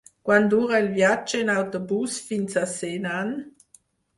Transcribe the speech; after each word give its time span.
Quant 0.27 0.45
dura 0.53 0.77
el 0.77 0.87
viatge 0.95 1.43
en 1.45 1.53
autobús 1.57 2.17
fins 2.31 2.59
a 2.63 2.67
Senan? 2.73 3.35